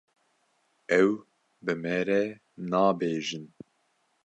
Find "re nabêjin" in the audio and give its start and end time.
2.07-3.45